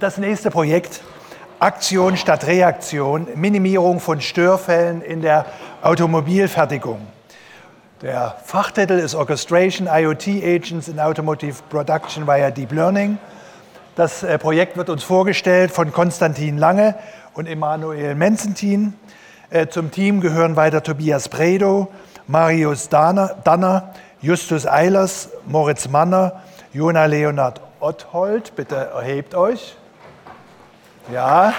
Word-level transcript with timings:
das 0.00 0.18
nächste 0.18 0.50
Projekt, 0.50 1.02
Aktion 1.58 2.16
statt 2.16 2.46
Reaktion, 2.46 3.26
Minimierung 3.34 4.00
von 4.00 4.20
Störfällen 4.20 5.02
in 5.02 5.22
der 5.22 5.46
Automobilfertigung. 5.82 7.00
Der 8.02 8.36
Fachtitel 8.44 8.92
ist 8.92 9.16
Orchestration 9.16 9.88
IoT 9.92 10.28
Agents 10.28 10.86
in 10.86 11.00
Automotive 11.00 11.56
Production 11.68 12.28
via 12.28 12.50
Deep 12.50 12.70
Learning. 12.70 13.18
Das 13.96 14.22
äh, 14.22 14.38
Projekt 14.38 14.76
wird 14.76 14.88
uns 14.88 15.02
vorgestellt 15.02 15.72
von 15.72 15.92
Konstantin 15.92 16.58
Lange 16.58 16.94
und 17.34 17.46
Emanuel 17.46 18.14
Menzentin. 18.14 18.94
Äh, 19.50 19.66
zum 19.66 19.90
Team 19.90 20.20
gehören 20.20 20.54
weiter 20.54 20.82
Tobias 20.82 21.28
Bredow, 21.28 21.88
Marius 22.28 22.88
Danner, 22.88 23.94
Justus 24.20 24.64
Eilers, 24.64 25.30
Moritz 25.46 25.88
Manner, 25.88 26.42
Jona 26.72 27.06
Leonard 27.06 27.60
Otthold. 27.80 28.54
Bitte 28.54 28.76
erhebt 28.76 29.34
euch. 29.34 29.77
Ja. 31.10 31.54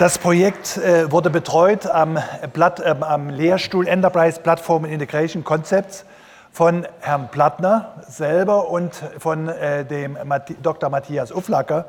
Das 0.00 0.18
Projekt 0.18 0.78
äh, 0.78 1.12
wurde 1.12 1.30
betreut 1.30 1.86
am, 1.86 2.18
Blatt, 2.52 2.80
äh, 2.80 2.96
am 3.00 3.28
Lehrstuhl 3.30 3.86
Enterprise 3.86 4.40
Platform 4.40 4.84
Integration 4.84 5.44
Concepts 5.44 6.04
von 6.50 6.84
Herrn 7.00 7.28
Plattner 7.30 8.02
selber 8.08 8.68
und 8.68 8.92
von 9.18 9.48
äh, 9.48 9.84
dem 9.84 10.18
Dr. 10.62 10.90
Matthias 10.90 11.30
Uflacker, 11.30 11.84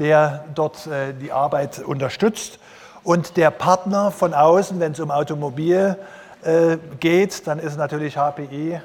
der 0.00 0.44
dort 0.56 0.88
äh, 0.88 1.14
die 1.14 1.30
Arbeit 1.30 1.78
unterstützt. 1.78 2.58
Und 3.04 3.36
der 3.36 3.52
Partner 3.52 4.10
von 4.10 4.34
außen, 4.34 4.80
wenn 4.80 4.92
es 4.92 5.00
um 5.00 5.12
Automobil 5.12 5.96
äh, 6.42 6.78
geht, 6.98 7.46
dann 7.46 7.60
ist 7.60 7.76
natürlich 7.76 8.16
HPI 8.16 8.80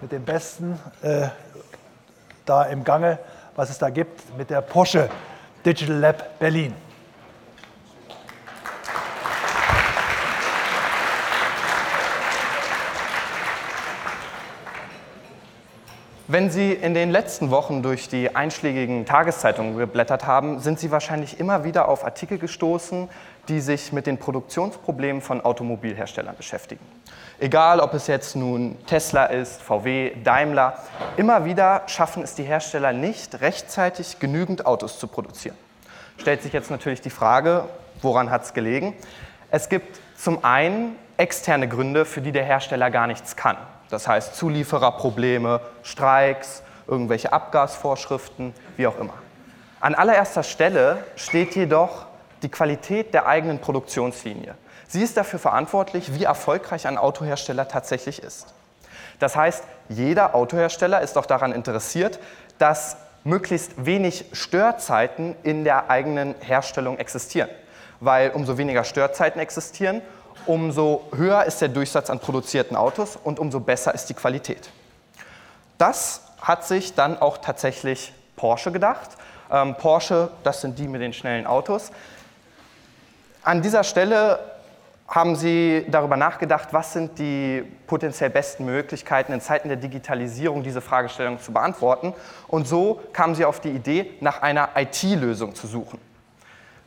mit 0.00 0.12
dem 0.12 0.24
Besten 0.24 0.78
äh, 1.02 1.28
da 2.44 2.64
im 2.64 2.84
Gange, 2.84 3.18
was 3.56 3.70
es 3.70 3.78
da 3.78 3.90
gibt, 3.90 4.36
mit 4.36 4.50
der 4.50 4.60
Porsche 4.60 5.08
Digital 5.64 5.96
Lab 5.96 6.38
Berlin. 6.38 6.74
Wenn 16.30 16.50
Sie 16.50 16.74
in 16.74 16.92
den 16.92 17.10
letzten 17.10 17.50
Wochen 17.50 17.82
durch 17.82 18.10
die 18.10 18.36
einschlägigen 18.36 19.06
Tageszeitungen 19.06 19.78
geblättert 19.78 20.26
haben, 20.26 20.60
sind 20.60 20.78
Sie 20.78 20.90
wahrscheinlich 20.90 21.40
immer 21.40 21.64
wieder 21.64 21.88
auf 21.88 22.04
Artikel 22.04 22.36
gestoßen, 22.36 23.08
die 23.48 23.60
sich 23.60 23.94
mit 23.94 24.06
den 24.06 24.18
Produktionsproblemen 24.18 25.22
von 25.22 25.40
Automobilherstellern 25.40 26.36
beschäftigen. 26.36 26.84
Egal, 27.40 27.80
ob 27.80 27.94
es 27.94 28.08
jetzt 28.08 28.36
nun 28.36 28.76
Tesla 28.84 29.24
ist, 29.24 29.62
VW, 29.62 30.12
Daimler, 30.22 30.76
immer 31.16 31.46
wieder 31.46 31.84
schaffen 31.86 32.22
es 32.22 32.34
die 32.34 32.42
Hersteller 32.42 32.92
nicht, 32.92 33.40
rechtzeitig 33.40 34.18
genügend 34.18 34.66
Autos 34.66 34.98
zu 34.98 35.06
produzieren. 35.06 35.56
Stellt 36.18 36.42
sich 36.42 36.52
jetzt 36.52 36.70
natürlich 36.70 37.00
die 37.00 37.08
Frage, 37.08 37.64
woran 38.02 38.28
hat 38.28 38.42
es 38.42 38.52
gelegen? 38.52 38.92
Es 39.50 39.70
gibt 39.70 39.98
zum 40.14 40.44
einen 40.44 40.94
externe 41.16 41.68
Gründe, 41.68 42.04
für 42.04 42.20
die 42.20 42.32
der 42.32 42.44
Hersteller 42.44 42.90
gar 42.90 43.06
nichts 43.06 43.34
kann. 43.34 43.56
Das 43.90 44.06
heißt 44.06 44.36
Zuliefererprobleme, 44.36 45.60
Streiks, 45.82 46.62
irgendwelche 46.86 47.32
Abgasvorschriften, 47.32 48.54
wie 48.76 48.86
auch 48.86 48.98
immer. 48.98 49.14
An 49.80 49.94
allererster 49.94 50.42
Stelle 50.42 51.04
steht 51.16 51.54
jedoch 51.54 52.06
die 52.42 52.48
Qualität 52.48 53.14
der 53.14 53.26
eigenen 53.26 53.60
Produktionslinie. 53.60 54.54
Sie 54.88 55.02
ist 55.02 55.16
dafür 55.16 55.38
verantwortlich, 55.38 56.14
wie 56.14 56.24
erfolgreich 56.24 56.86
ein 56.86 56.98
Autohersteller 56.98 57.68
tatsächlich 57.68 58.22
ist. 58.22 58.54
Das 59.18 59.36
heißt, 59.36 59.64
jeder 59.88 60.34
Autohersteller 60.34 61.00
ist 61.00 61.18
auch 61.18 61.26
daran 61.26 61.52
interessiert, 61.52 62.18
dass 62.58 62.96
möglichst 63.24 63.84
wenig 63.84 64.26
Störzeiten 64.32 65.36
in 65.42 65.64
der 65.64 65.90
eigenen 65.90 66.34
Herstellung 66.40 66.98
existieren. 66.98 67.50
Weil 68.00 68.30
umso 68.30 68.58
weniger 68.58 68.84
Störzeiten 68.84 69.40
existieren, 69.40 70.02
umso 70.46 71.02
höher 71.14 71.44
ist 71.44 71.60
der 71.60 71.68
Durchsatz 71.68 72.10
an 72.10 72.20
produzierten 72.20 72.76
Autos 72.76 73.16
und 73.22 73.38
umso 73.38 73.60
besser 73.60 73.94
ist 73.94 74.06
die 74.06 74.14
Qualität. 74.14 74.70
Das 75.78 76.22
hat 76.40 76.64
sich 76.64 76.94
dann 76.94 77.18
auch 77.20 77.38
tatsächlich 77.38 78.12
Porsche 78.36 78.72
gedacht. 78.72 79.10
Ähm, 79.50 79.74
Porsche, 79.76 80.30
das 80.42 80.60
sind 80.60 80.78
die 80.78 80.88
mit 80.88 81.00
den 81.00 81.12
schnellen 81.12 81.46
Autos. 81.46 81.90
An 83.42 83.62
dieser 83.62 83.84
Stelle 83.84 84.38
haben 85.08 85.36
Sie 85.36 85.86
darüber 85.88 86.18
nachgedacht, 86.18 86.68
was 86.72 86.92
sind 86.92 87.18
die 87.18 87.64
potenziell 87.86 88.28
besten 88.28 88.66
Möglichkeiten 88.66 89.32
in 89.32 89.40
Zeiten 89.40 89.68
der 89.68 89.78
Digitalisierung, 89.78 90.62
diese 90.62 90.82
Fragestellung 90.82 91.40
zu 91.40 91.50
beantworten. 91.52 92.12
Und 92.46 92.68
so 92.68 93.00
kamen 93.14 93.34
Sie 93.34 93.46
auf 93.46 93.60
die 93.60 93.70
Idee, 93.70 94.10
nach 94.20 94.42
einer 94.42 94.70
IT-Lösung 94.76 95.54
zu 95.54 95.66
suchen. 95.66 95.98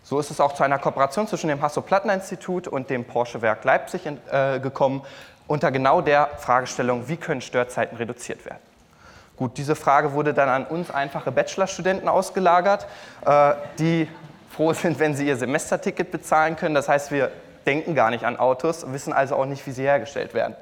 So 0.03 0.19
ist 0.19 0.31
es 0.31 0.39
auch 0.39 0.53
zu 0.53 0.63
einer 0.63 0.79
Kooperation 0.79 1.27
zwischen 1.27 1.47
dem 1.47 1.61
Hasso-Plattner-Institut 1.61 2.67
und 2.67 2.89
dem 2.89 3.05
Porsche-Werk 3.05 3.63
Leipzig 3.63 4.01
äh, 4.05 4.59
gekommen, 4.59 5.03
unter 5.47 5.71
genau 5.71 6.01
der 6.01 6.29
Fragestellung, 6.37 7.07
wie 7.07 7.17
können 7.17 7.41
Störzeiten 7.41 7.97
reduziert 7.97 8.45
werden. 8.45 8.59
Gut, 9.37 9.57
diese 9.57 9.75
Frage 9.75 10.13
wurde 10.13 10.33
dann 10.33 10.49
an 10.49 10.65
uns 10.65 10.91
einfache 10.91 11.31
Bachelorstudenten 11.31 12.07
ausgelagert, 12.07 12.87
äh, 13.25 13.53
die 13.79 14.07
froh 14.49 14.73
sind, 14.73 14.99
wenn 14.99 15.15
sie 15.15 15.27
ihr 15.27 15.37
Semesterticket 15.37 16.11
bezahlen 16.11 16.55
können. 16.55 16.75
Das 16.75 16.89
heißt, 16.89 17.11
wir 17.11 17.31
denken 17.65 17.95
gar 17.95 18.09
nicht 18.09 18.23
an 18.23 18.37
Autos, 18.37 18.91
wissen 18.91 19.13
also 19.13 19.35
auch 19.35 19.45
nicht, 19.45 19.65
wie 19.65 19.71
sie 19.71 19.83
hergestellt 19.83 20.33
werden. 20.33 20.55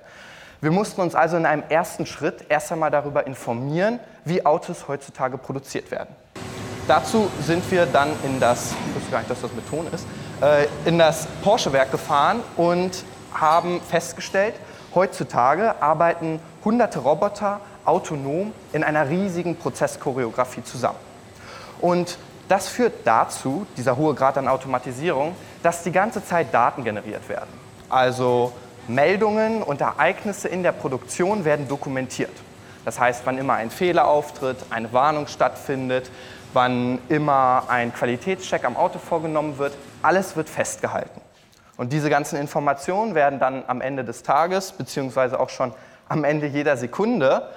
Wir 0.61 0.71
mussten 0.71 1.01
uns 1.01 1.15
also 1.15 1.37
in 1.37 1.45
einem 1.45 1.63
ersten 1.69 2.05
Schritt 2.05 2.45
erst 2.49 2.71
einmal 2.71 2.91
darüber 2.91 3.25
informieren, 3.25 3.99
wie 4.25 4.45
Autos 4.45 4.87
heutzutage 4.87 5.37
produziert 5.37 5.89
werden. 5.89 6.13
Dazu 6.87 7.29
sind 7.41 7.69
wir 7.71 7.85
dann 7.85 8.09
in 8.23 8.39
das, 8.39 8.73
gar 9.11 9.19
nicht, 9.19 9.29
dass 9.29 9.41
das 9.41 9.53
mit 9.53 9.67
Ton 9.69 9.87
ist, 9.93 10.05
äh, 10.41 10.67
in 10.85 10.97
das 10.99 11.27
Porsche-Werk 11.43 11.91
gefahren 11.91 12.41
und 12.55 13.03
haben 13.33 13.81
festgestellt, 13.81 14.55
heutzutage 14.95 15.81
arbeiten 15.81 16.39
hunderte 16.63 16.99
Roboter 16.99 17.61
autonom 17.85 18.53
in 18.73 18.83
einer 18.83 19.09
riesigen 19.09 19.55
Prozesschoreografie 19.55 20.63
zusammen. 20.63 20.99
Und 21.81 22.17
das 22.47 22.67
führt 22.67 22.93
dazu, 23.05 23.65
dieser 23.77 23.95
hohe 23.95 24.15
Grad 24.15 24.37
an 24.37 24.47
Automatisierung, 24.47 25.35
dass 25.61 25.83
die 25.83 25.91
ganze 25.91 26.23
Zeit 26.25 26.53
Daten 26.53 26.83
generiert 26.83 27.29
werden. 27.29 27.49
Also 27.89 28.53
Meldungen 28.87 29.61
und 29.61 29.81
Ereignisse 29.81 30.47
in 30.47 30.63
der 30.63 30.71
Produktion 30.71 31.45
werden 31.45 31.67
dokumentiert. 31.67 32.31
Das 32.85 32.99
heißt, 32.99 33.21
wann 33.25 33.37
immer 33.37 33.53
ein 33.53 33.69
Fehler 33.69 34.07
auftritt, 34.07 34.57
eine 34.71 34.91
Warnung 34.93 35.27
stattfindet, 35.27 36.09
wann 36.53 36.99
immer 37.09 37.63
ein 37.67 37.93
Qualitätscheck 37.93 38.65
am 38.65 38.75
Auto 38.77 38.99
vorgenommen 38.99 39.57
wird, 39.57 39.73
alles 40.01 40.35
wird 40.35 40.49
festgehalten. 40.49 41.21
Und 41.77 41.93
diese 41.93 42.09
ganzen 42.09 42.37
Informationen 42.37 43.15
werden 43.15 43.39
dann 43.39 43.63
am 43.67 43.81
Ende 43.81 44.03
des 44.03 44.23
Tages, 44.23 44.71
beziehungsweise 44.71 45.39
auch 45.39 45.49
schon 45.49 45.73
am 46.09 46.23
Ende 46.23 46.47
jeder 46.47 46.75
Sekunde, 46.75 47.49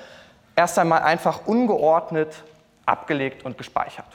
erst 0.55 0.79
einmal 0.79 1.03
einfach 1.03 1.47
ungeordnet 1.47 2.45
abgelegt 2.87 3.45
und 3.45 3.59
gespeichert. 3.59 4.07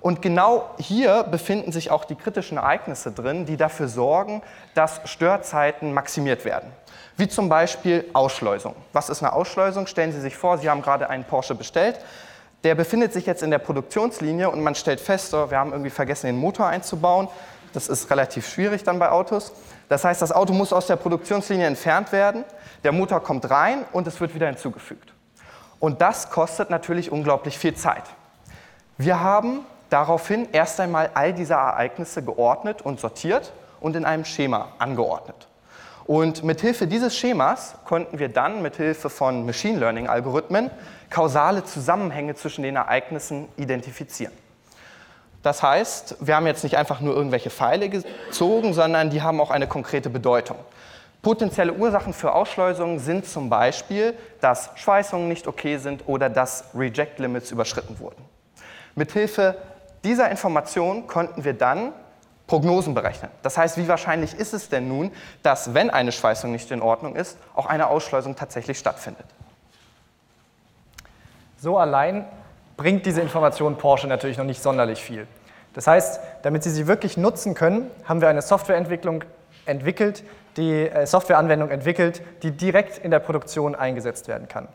Und 0.00 0.20
genau 0.20 0.70
hier 0.78 1.22
befinden 1.22 1.70
sich 1.70 1.90
auch 1.90 2.04
die 2.04 2.16
kritischen 2.16 2.58
Ereignisse 2.58 3.12
drin, 3.12 3.46
die 3.46 3.56
dafür 3.56 3.86
sorgen, 3.86 4.42
dass 4.74 5.00
Störzeiten 5.04 5.94
maximiert 5.94 6.44
werden. 6.44 6.70
Wie 7.16 7.28
zum 7.28 7.48
Beispiel 7.48 8.04
Ausschleusung. 8.12 8.74
Was 8.92 9.08
ist 9.08 9.22
eine 9.22 9.32
Ausschleusung? 9.32 9.86
Stellen 9.86 10.12
Sie 10.12 10.20
sich 10.20 10.36
vor, 10.36 10.58
Sie 10.58 10.68
haben 10.68 10.82
gerade 10.82 11.08
einen 11.08 11.24
Porsche 11.24 11.54
bestellt 11.54 12.00
der 12.64 12.74
befindet 12.74 13.12
sich 13.12 13.26
jetzt 13.26 13.42
in 13.42 13.50
der 13.50 13.58
Produktionslinie 13.58 14.50
und 14.50 14.62
man 14.62 14.74
stellt 14.74 15.00
fest, 15.00 15.34
oh, 15.34 15.50
wir 15.50 15.58
haben 15.58 15.72
irgendwie 15.72 15.90
vergessen, 15.90 16.26
den 16.26 16.36
Motor 16.36 16.66
einzubauen. 16.66 17.28
Das 17.72 17.88
ist 17.88 18.10
relativ 18.10 18.48
schwierig 18.48 18.84
dann 18.84 18.98
bei 18.98 19.10
Autos. 19.10 19.52
Das 19.88 20.04
heißt, 20.04 20.22
das 20.22 20.32
Auto 20.32 20.52
muss 20.52 20.72
aus 20.72 20.86
der 20.86 20.96
Produktionslinie 20.96 21.66
entfernt 21.66 22.12
werden, 22.12 22.44
der 22.84 22.92
Motor 22.92 23.20
kommt 23.20 23.50
rein 23.50 23.84
und 23.92 24.06
es 24.06 24.20
wird 24.20 24.34
wieder 24.34 24.46
hinzugefügt. 24.46 25.12
Und 25.80 26.00
das 26.00 26.30
kostet 26.30 26.70
natürlich 26.70 27.10
unglaublich 27.10 27.58
viel 27.58 27.74
Zeit. 27.74 28.04
Wir 28.98 29.20
haben 29.20 29.60
daraufhin 29.90 30.48
erst 30.52 30.78
einmal 30.80 31.10
all 31.14 31.32
diese 31.32 31.54
Ereignisse 31.54 32.22
geordnet 32.22 32.82
und 32.82 33.00
sortiert 33.00 33.52
und 33.80 33.96
in 33.96 34.04
einem 34.04 34.24
Schema 34.24 34.68
angeordnet. 34.78 35.48
Und 36.04 36.42
mit 36.42 36.60
Hilfe 36.60 36.86
dieses 36.86 37.16
Schemas 37.16 37.74
konnten 37.84 38.18
wir 38.18 38.28
dann 38.28 38.62
mit 38.62 38.76
Hilfe 38.76 39.08
von 39.08 39.46
Machine 39.46 39.78
Learning 39.78 40.08
Algorithmen 40.08 40.70
kausale 41.10 41.64
Zusammenhänge 41.64 42.34
zwischen 42.34 42.62
den 42.62 42.76
Ereignissen 42.76 43.48
identifizieren. 43.56 44.32
Das 45.42 45.62
heißt, 45.62 46.16
wir 46.20 46.36
haben 46.36 46.46
jetzt 46.46 46.62
nicht 46.62 46.76
einfach 46.76 47.00
nur 47.00 47.14
irgendwelche 47.14 47.50
Pfeile 47.50 47.88
gezogen, 47.88 48.74
sondern 48.74 49.10
die 49.10 49.22
haben 49.22 49.40
auch 49.40 49.50
eine 49.50 49.66
konkrete 49.66 50.08
Bedeutung. 50.08 50.56
Potenzielle 51.20 51.72
Ursachen 51.72 52.12
für 52.12 52.32
Ausschleusungen 52.32 52.98
sind 52.98 53.26
zum 53.26 53.48
Beispiel, 53.48 54.14
dass 54.40 54.70
Schweißungen 54.74 55.28
nicht 55.28 55.46
okay 55.46 55.76
sind 55.76 56.04
oder 56.08 56.28
dass 56.28 56.64
Reject 56.74 57.18
Limits 57.20 57.50
überschritten 57.50 57.98
wurden. 58.00 58.24
Mithilfe 58.94 59.56
dieser 60.04 60.30
Information 60.30 61.06
konnten 61.06 61.44
wir 61.44 61.54
dann 61.54 61.92
Prognosen 62.52 62.92
berechnen. 62.92 63.30
Das 63.42 63.56
heißt, 63.56 63.78
wie 63.78 63.88
wahrscheinlich 63.88 64.34
ist 64.34 64.52
es 64.52 64.68
denn 64.68 64.86
nun, 64.86 65.10
dass, 65.42 65.72
wenn 65.72 65.88
eine 65.88 66.12
Schweißung 66.12 66.52
nicht 66.52 66.70
in 66.70 66.82
Ordnung 66.82 67.16
ist, 67.16 67.38
auch 67.54 67.64
eine 67.64 67.86
Ausschleusung 67.86 68.36
tatsächlich 68.36 68.78
stattfindet? 68.78 69.24
So 71.56 71.78
allein 71.78 72.26
bringt 72.76 73.06
diese 73.06 73.22
Information 73.22 73.78
Porsche 73.78 74.06
natürlich 74.06 74.36
noch 74.36 74.44
nicht 74.44 74.62
sonderlich 74.62 75.02
viel. 75.02 75.26
Das 75.72 75.86
heißt, 75.86 76.20
damit 76.42 76.62
Sie 76.62 76.68
sie 76.68 76.86
wirklich 76.86 77.16
nutzen 77.16 77.54
können, 77.54 77.90
haben 78.04 78.20
wir 78.20 78.28
eine 78.28 78.42
Softwareentwicklung 78.42 79.24
entwickelt, 79.64 80.22
die 80.58 80.90
äh, 80.90 81.06
Softwareanwendung 81.06 81.70
entwickelt, 81.70 82.20
die 82.42 82.50
direkt 82.50 82.98
in 82.98 83.10
der 83.10 83.20
Produktion 83.20 83.74
eingesetzt 83.74 84.28
werden 84.28 84.46
kann. 84.46 84.68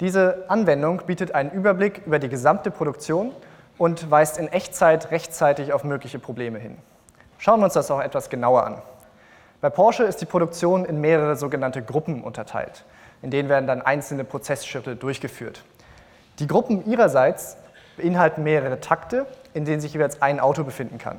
Diese 0.00 0.46
Anwendung 0.48 1.02
bietet 1.06 1.32
einen 1.32 1.52
Überblick 1.52 2.02
über 2.06 2.18
die 2.18 2.28
gesamte 2.28 2.72
Produktion 2.72 3.30
und 3.78 4.10
weist 4.10 4.38
in 4.38 4.48
Echtzeit 4.48 5.10
rechtzeitig 5.10 5.72
auf 5.72 5.84
mögliche 5.84 6.18
Probleme 6.18 6.58
hin. 6.58 6.78
Schauen 7.38 7.60
wir 7.60 7.64
uns 7.64 7.74
das 7.74 7.90
auch 7.90 8.00
etwas 8.00 8.30
genauer 8.30 8.64
an. 8.64 8.82
Bei 9.60 9.70
Porsche 9.70 10.04
ist 10.04 10.20
die 10.20 10.26
Produktion 10.26 10.84
in 10.84 11.00
mehrere 11.00 11.36
sogenannte 11.36 11.82
Gruppen 11.82 12.22
unterteilt. 12.22 12.84
In 13.22 13.30
denen 13.30 13.48
werden 13.48 13.66
dann 13.66 13.82
einzelne 13.82 14.24
Prozessschritte 14.24 14.96
durchgeführt. 14.96 15.64
Die 16.38 16.46
Gruppen 16.46 16.86
ihrerseits 16.86 17.56
beinhalten 17.96 18.42
mehrere 18.42 18.80
Takte, 18.80 19.26
in 19.54 19.64
denen 19.64 19.80
sich 19.80 19.94
jeweils 19.94 20.20
ein 20.20 20.40
Auto 20.40 20.64
befinden 20.64 20.98
kann. 20.98 21.18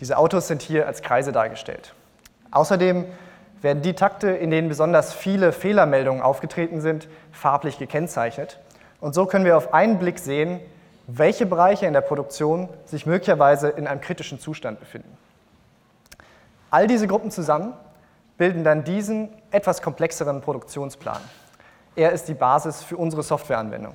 Diese 0.00 0.16
Autos 0.16 0.48
sind 0.48 0.62
hier 0.62 0.86
als 0.86 1.02
Kreise 1.02 1.32
dargestellt. 1.32 1.94
Außerdem 2.50 3.04
werden 3.60 3.82
die 3.82 3.94
Takte, 3.94 4.30
in 4.30 4.50
denen 4.50 4.68
besonders 4.68 5.12
viele 5.12 5.52
Fehlermeldungen 5.52 6.22
aufgetreten 6.22 6.80
sind, 6.80 7.08
farblich 7.32 7.78
gekennzeichnet. 7.78 8.58
Und 9.00 9.14
so 9.14 9.26
können 9.26 9.44
wir 9.44 9.56
auf 9.56 9.74
einen 9.74 9.98
Blick 9.98 10.18
sehen, 10.18 10.60
welche 11.10 11.46
Bereiche 11.46 11.86
in 11.86 11.94
der 11.94 12.02
Produktion 12.02 12.68
sich 12.84 13.06
möglicherweise 13.06 13.70
in 13.70 13.86
einem 13.86 14.02
kritischen 14.02 14.38
Zustand 14.38 14.78
befinden. 14.78 15.16
All 16.70 16.86
diese 16.86 17.06
Gruppen 17.06 17.30
zusammen 17.30 17.72
bilden 18.36 18.62
dann 18.62 18.84
diesen 18.84 19.30
etwas 19.50 19.80
komplexeren 19.80 20.42
Produktionsplan. 20.42 21.20
Er 21.96 22.12
ist 22.12 22.28
die 22.28 22.34
Basis 22.34 22.82
für 22.82 22.98
unsere 22.98 23.22
Softwareanwendung. 23.22 23.94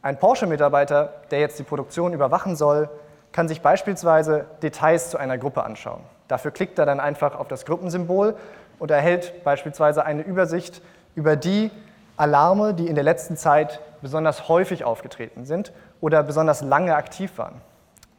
Ein 0.00 0.16
Porsche-Mitarbeiter, 0.16 1.12
der 1.32 1.40
jetzt 1.40 1.58
die 1.58 1.64
Produktion 1.64 2.12
überwachen 2.12 2.54
soll, 2.54 2.88
kann 3.32 3.48
sich 3.48 3.60
beispielsweise 3.60 4.46
Details 4.62 5.10
zu 5.10 5.18
einer 5.18 5.38
Gruppe 5.38 5.64
anschauen. 5.64 6.00
Dafür 6.28 6.52
klickt 6.52 6.78
er 6.78 6.86
dann 6.86 7.00
einfach 7.00 7.34
auf 7.36 7.48
das 7.48 7.66
Gruppensymbol 7.66 8.36
und 8.78 8.90
erhält 8.92 9.42
beispielsweise 9.42 10.04
eine 10.04 10.22
Übersicht 10.22 10.82
über 11.16 11.34
die 11.34 11.72
Alarme, 12.16 12.74
die 12.74 12.86
in 12.86 12.94
der 12.94 13.04
letzten 13.04 13.36
Zeit 13.36 13.80
besonders 14.02 14.48
häufig 14.48 14.84
aufgetreten 14.84 15.44
sind 15.44 15.72
oder 16.00 16.22
besonders 16.22 16.62
lange 16.62 16.94
aktiv 16.94 17.36
waren. 17.36 17.60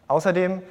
Außerdem 0.08 0.62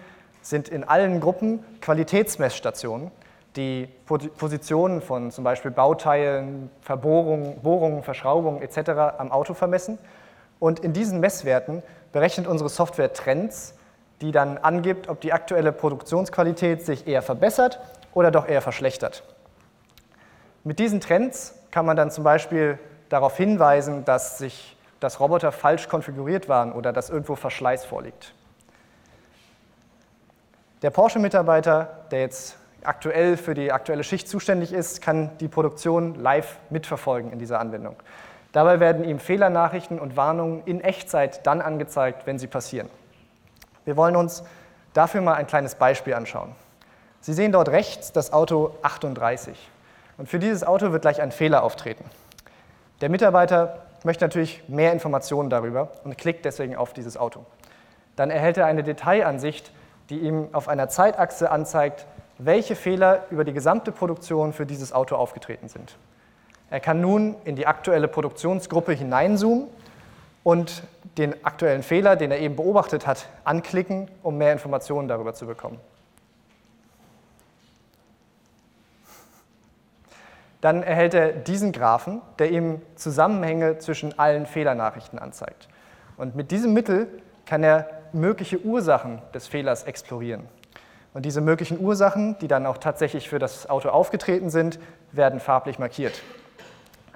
sind 0.43 0.69
in 0.69 0.85
allen 0.85 1.21
Gruppen 1.21 1.65
Qualitätsmessstationen, 1.81 3.11
die 3.57 3.89
Positionen 4.07 5.03
von 5.03 5.31
zum 5.31 5.45
Beispiel 5.45 5.71
Bauteilen, 5.71 6.71
Verbohrungen, 6.81 7.61
Bohrungen, 7.61 8.03
Verschraubungen 8.03 8.63
etc. 8.63 8.91
am 9.19 9.33
Auto 9.33 9.55
vermessen. 9.55 9.99
Und 10.61 10.81
in 10.81 10.93
diesen 10.93 11.21
Messwerten 11.21 11.83
berechnet 12.13 12.47
unsere 12.47 12.69
Software 12.69 13.13
Trends, 13.13 13.75
die 14.21 14.33
dann 14.33 14.59
angibt, 14.59 15.09
ob 15.09 15.21
die 15.21 15.33
aktuelle 15.33 15.73
Produktionsqualität 15.73 16.85
sich 16.85 17.07
eher 17.07 17.23
verbessert 17.23 17.81
oder 18.13 18.31
doch 18.31 18.47
eher 18.47 18.61
verschlechtert. 18.61 19.25
Mit 20.63 20.79
diesen 20.79 21.01
Trends 21.01 21.55
kann 21.71 21.87
man 21.87 21.97
dann 21.97 22.11
zum 22.11 22.23
Beispiel 22.23 22.79
darauf 23.09 23.37
hinweisen, 23.37 24.05
dass, 24.05 24.39
sich, 24.39 24.77
dass 25.01 25.19
Roboter 25.19 25.51
falsch 25.51 25.89
konfiguriert 25.89 26.49
waren 26.49 26.73
oder 26.73 26.93
dass 26.93 27.11
irgendwo 27.11 27.35
Verschleiß 27.35 27.85
vorliegt. 27.85 28.35
Der 30.83 30.91
Porsche-Mitarbeiter, 30.91 32.05
der 32.11 32.21
jetzt 32.21 32.57
aktuell 32.83 33.37
für 33.37 33.55
die 33.55 33.73
aktuelle 33.73 34.05
Schicht 34.05 34.29
zuständig 34.29 34.73
ist, 34.73 35.03
kann 35.03 35.37
die 35.39 35.49
Produktion 35.49 36.15
live 36.15 36.59
mitverfolgen 36.71 37.33
in 37.33 37.39
dieser 37.39 37.61
Anwendung. 37.61 37.97
Dabei 38.53 38.81
werden 38.81 39.05
ihm 39.05 39.19
Fehlernachrichten 39.19 39.99
und 39.99 40.17
Warnungen 40.17 40.63
in 40.65 40.81
Echtzeit 40.81 41.47
dann 41.47 41.61
angezeigt, 41.61 42.27
wenn 42.27 42.39
sie 42.39 42.47
passieren. 42.47 42.89
Wir 43.85 43.97
wollen 43.97 44.17
uns 44.17 44.43
dafür 44.93 45.21
mal 45.21 45.35
ein 45.35 45.47
kleines 45.47 45.75
Beispiel 45.75 46.15
anschauen. 46.15 46.55
Sie 47.21 47.33
sehen 47.33 47.53
dort 47.53 47.69
rechts 47.69 48.13
das 48.13 48.33
Auto 48.33 48.75
38. 48.83 49.57
Und 50.17 50.29
für 50.29 50.39
dieses 50.39 50.65
Auto 50.65 50.93
wird 50.93 51.03
gleich 51.03 51.21
ein 51.21 51.33
Fehler 51.33 51.63
auftreten. 51.63 52.05
Der 53.01 53.09
Mitarbeiter 53.09 53.87
möchte 54.05 54.25
natürlich 54.25 54.63
mehr 54.69 54.93
Informationen 54.93 55.51
darüber 55.51 55.91
und 56.05 56.17
klickt 56.17 56.45
deswegen 56.45 56.77
auf 56.77 56.93
dieses 56.93 57.17
Auto. 57.17 57.45
Dann 58.17 58.31
erhält 58.31 58.57
er 58.59 58.67
eine 58.67 58.83
Detailansicht, 58.83 59.73
die 60.11 60.19
ihm 60.19 60.49
auf 60.53 60.69
einer 60.69 60.89
Zeitachse 60.89 61.51
anzeigt, 61.51 62.07
welche 62.39 62.75
Fehler 62.75 63.25
über 63.31 63.45
die 63.45 63.53
gesamte 63.53 63.93
Produktion 63.93 64.53
für 64.53 64.67
dieses 64.67 64.93
Auto 64.93 65.17
aufgetreten 65.17 65.69
sind. 65.69 65.97
Er 66.71 66.81
kann 66.81 67.01
nun 67.01 67.37
in 67.45 67.57
die 67.57 67.67
aktuelle 67.67 68.09
Produktionsgruppe 68.09 68.93
hineinzoomen 68.93 69.69
und 70.43 70.83
den 71.19 71.45
aktuellen 71.45 71.83
Fehler, 71.83 72.17
den 72.17 72.31
er 72.31 72.39
eben 72.41 72.57
beobachtet 72.57 73.07
hat, 73.07 73.29
anklicken, 73.45 74.09
um 74.23 74.39
mehr 74.39 74.53
Informationen 74.53 75.09
darüber 75.09 75.35
zu 75.35 75.47
bekommen. 75.47 75.79
Dann 80.61 80.83
erhält 80.83 81.15
er 81.15 81.33
diesen 81.33 81.73
Graphen, 81.73 82.21
der 82.39 82.51
ihm 82.51 82.83
Zusammenhänge 82.95 83.79
zwischen 83.79 84.19
allen 84.19 84.47
Fehlernachrichten 84.47 85.19
anzeigt. 85.19 85.69
Und 86.17 86.37
mit 86.37 86.51
diesem 86.51 86.75
Mittel 86.75 87.09
kann 87.47 87.63
er 87.63 87.89
mögliche 88.13 88.61
Ursachen 88.61 89.23
des 89.33 89.47
Fehlers 89.47 89.85
explorieren. 89.85 90.49
Und 91.15 91.25
diese 91.25 91.41
möglichen 91.41 91.81
Ursachen, 91.81 92.37
die 92.41 92.49
dann 92.49 92.67
auch 92.67 92.79
tatsächlich 92.79 93.29
für 93.29 93.39
das 93.39 93.69
Auto 93.69 93.89
aufgetreten 93.89 94.51
sind, 94.51 94.79
werden 95.13 95.41
farblich 95.41 95.79
markiert. 95.79 96.23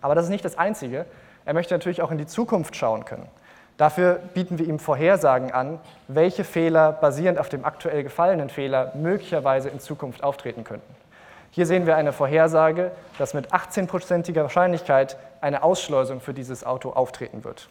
Aber 0.00 0.14
das 0.14 0.24
ist 0.24 0.30
nicht 0.30 0.44
das 0.44 0.58
Einzige. 0.58 1.06
Er 1.44 1.54
möchte 1.54 1.74
natürlich 1.74 2.02
auch 2.02 2.10
in 2.10 2.18
die 2.18 2.26
Zukunft 2.26 2.74
schauen 2.76 3.04
können. 3.04 3.28
Dafür 3.76 4.20
bieten 4.34 4.58
wir 4.58 4.66
ihm 4.66 4.78
Vorhersagen 4.78 5.52
an, 5.52 5.80
welche 6.08 6.44
Fehler 6.44 6.92
basierend 6.92 7.38
auf 7.38 7.48
dem 7.48 7.64
aktuell 7.64 8.02
gefallenen 8.02 8.48
Fehler 8.48 8.92
möglicherweise 8.94 9.68
in 9.68 9.80
Zukunft 9.80 10.22
auftreten 10.22 10.64
könnten. 10.64 10.94
Hier 11.54 11.66
sehen 11.66 11.86
wir 11.86 11.94
eine 11.94 12.12
Vorhersage, 12.12 12.90
dass 13.16 13.32
mit 13.32 13.52
18-prozentiger 13.52 14.42
Wahrscheinlichkeit 14.42 15.16
eine 15.40 15.62
Ausschleusung 15.62 16.20
für 16.20 16.34
dieses 16.34 16.66
Auto 16.66 16.90
auftreten 16.90 17.44
wird. 17.44 17.68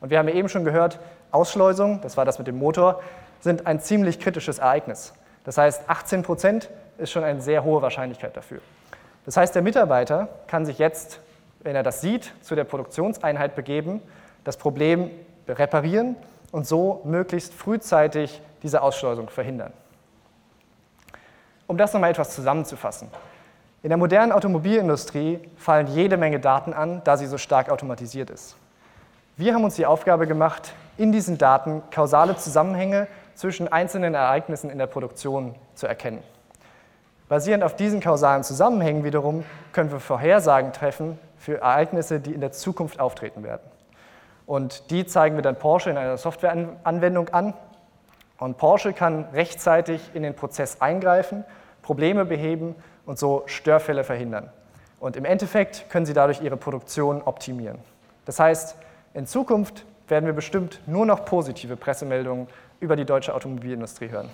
Und 0.00 0.08
wir 0.08 0.18
haben 0.18 0.26
ja 0.26 0.34
eben 0.34 0.48
schon 0.48 0.64
gehört, 0.64 0.98
Ausschleusung, 1.32 2.00
das 2.00 2.16
war 2.16 2.24
das 2.24 2.38
mit 2.38 2.46
dem 2.46 2.58
Motor, 2.58 3.02
sind 3.40 3.66
ein 3.66 3.78
ziemlich 3.78 4.20
kritisches 4.20 4.58
Ereignis. 4.58 5.12
Das 5.44 5.58
heißt, 5.58 5.82
18 5.86 6.22
Prozent 6.22 6.70
ist 6.96 7.10
schon 7.10 7.24
eine 7.24 7.42
sehr 7.42 7.62
hohe 7.62 7.82
Wahrscheinlichkeit 7.82 8.34
dafür. 8.34 8.60
Das 9.26 9.36
heißt, 9.36 9.54
der 9.54 9.60
Mitarbeiter 9.60 10.30
kann 10.46 10.64
sich 10.64 10.78
jetzt, 10.78 11.20
wenn 11.60 11.76
er 11.76 11.82
das 11.82 12.00
sieht, 12.00 12.32
zu 12.40 12.54
der 12.54 12.64
Produktionseinheit 12.64 13.54
begeben, 13.54 14.00
das 14.44 14.56
Problem 14.56 15.10
reparieren 15.46 16.16
und 16.52 16.66
so 16.66 17.02
möglichst 17.04 17.52
frühzeitig 17.52 18.40
diese 18.62 18.80
Ausschleusung 18.80 19.28
verhindern. 19.28 19.74
Um 21.66 21.76
das 21.76 21.92
nochmal 21.92 22.10
etwas 22.10 22.34
zusammenzufassen. 22.34 23.08
In 23.82 23.90
der 23.90 23.98
modernen 23.98 24.32
Automobilindustrie 24.32 25.40
fallen 25.56 25.86
jede 25.88 26.16
Menge 26.16 26.40
Daten 26.40 26.72
an, 26.72 27.02
da 27.04 27.16
sie 27.16 27.26
so 27.26 27.38
stark 27.38 27.70
automatisiert 27.70 28.30
ist. 28.30 28.56
Wir 29.36 29.54
haben 29.54 29.64
uns 29.64 29.76
die 29.76 29.86
Aufgabe 29.86 30.26
gemacht, 30.26 30.72
in 30.96 31.12
diesen 31.12 31.38
Daten 31.38 31.82
kausale 31.90 32.36
Zusammenhänge 32.36 33.06
zwischen 33.34 33.70
einzelnen 33.70 34.14
Ereignissen 34.14 34.70
in 34.70 34.78
der 34.78 34.86
Produktion 34.86 35.54
zu 35.74 35.86
erkennen. 35.86 36.22
Basierend 37.28 37.64
auf 37.64 37.76
diesen 37.76 38.00
kausalen 38.00 38.44
Zusammenhängen 38.44 39.04
wiederum 39.04 39.44
können 39.72 39.90
wir 39.90 40.00
Vorhersagen 40.00 40.72
treffen 40.72 41.18
für 41.36 41.60
Ereignisse, 41.60 42.20
die 42.20 42.32
in 42.32 42.40
der 42.40 42.52
Zukunft 42.52 43.00
auftreten 43.00 43.42
werden. 43.42 43.68
Und 44.46 44.90
die 44.90 45.06
zeigen 45.06 45.34
wir 45.34 45.42
dann 45.42 45.56
Porsche 45.56 45.90
in 45.90 45.98
einer 45.98 46.16
Softwareanwendung 46.16 47.28
an. 47.30 47.52
Und 48.38 48.58
Porsche 48.58 48.92
kann 48.92 49.24
rechtzeitig 49.32 50.10
in 50.14 50.22
den 50.22 50.34
Prozess 50.34 50.80
eingreifen, 50.80 51.44
Probleme 51.82 52.24
beheben 52.24 52.74
und 53.06 53.18
so 53.18 53.44
Störfälle 53.46 54.04
verhindern. 54.04 54.50
Und 55.00 55.16
im 55.16 55.24
Endeffekt 55.24 55.88
können 55.90 56.06
sie 56.06 56.12
dadurch 56.12 56.40
ihre 56.40 56.56
Produktion 56.56 57.22
optimieren. 57.22 57.78
Das 58.24 58.40
heißt, 58.40 58.76
in 59.14 59.26
Zukunft 59.26 59.84
werden 60.08 60.26
wir 60.26 60.32
bestimmt 60.32 60.80
nur 60.86 61.06
noch 61.06 61.24
positive 61.24 61.76
Pressemeldungen 61.76 62.48
über 62.80 62.96
die 62.96 63.04
deutsche 63.04 63.34
Automobilindustrie 63.34 64.10
hören. 64.10 64.28